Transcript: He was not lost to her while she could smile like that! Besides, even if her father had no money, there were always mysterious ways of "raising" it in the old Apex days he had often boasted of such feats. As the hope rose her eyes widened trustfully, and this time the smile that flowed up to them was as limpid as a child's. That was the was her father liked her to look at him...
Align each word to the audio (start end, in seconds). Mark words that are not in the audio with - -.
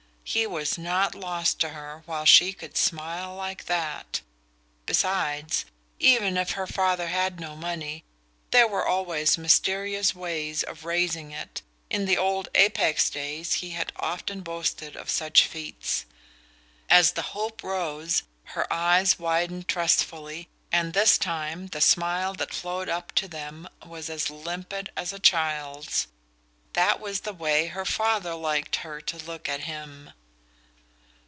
He 0.23 0.47
was 0.47 0.77
not 0.77 1.13
lost 1.13 1.59
to 1.59 1.69
her 1.69 2.03
while 2.05 2.23
she 2.23 2.53
could 2.53 2.77
smile 2.77 3.35
like 3.35 3.65
that! 3.65 4.21
Besides, 4.85 5.65
even 5.99 6.37
if 6.37 6.51
her 6.51 6.65
father 6.67 7.07
had 7.07 7.37
no 7.37 7.53
money, 7.53 8.05
there 8.51 8.65
were 8.67 8.87
always 8.87 9.37
mysterious 9.37 10.15
ways 10.15 10.63
of 10.63 10.85
"raising" 10.85 11.31
it 11.31 11.61
in 11.89 12.05
the 12.05 12.17
old 12.17 12.47
Apex 12.55 13.09
days 13.09 13.55
he 13.55 13.71
had 13.71 13.91
often 13.97 14.39
boasted 14.39 14.95
of 14.95 15.09
such 15.09 15.47
feats. 15.47 16.05
As 16.89 17.11
the 17.11 17.23
hope 17.33 17.61
rose 17.61 18.23
her 18.45 18.71
eyes 18.71 19.19
widened 19.19 19.67
trustfully, 19.67 20.47
and 20.71 20.93
this 20.93 21.17
time 21.17 21.67
the 21.67 21.81
smile 21.81 22.33
that 22.35 22.53
flowed 22.53 22.87
up 22.87 23.11
to 23.15 23.27
them 23.27 23.67
was 23.85 24.09
as 24.09 24.29
limpid 24.29 24.91
as 24.95 25.11
a 25.11 25.19
child's. 25.19 26.07
That 26.71 27.01
was 27.01 27.19
the 27.21 27.33
was 27.33 27.69
her 27.71 27.83
father 27.83 28.33
liked 28.33 28.77
her 28.77 29.01
to 29.01 29.17
look 29.17 29.49
at 29.49 29.63
him... 29.65 30.11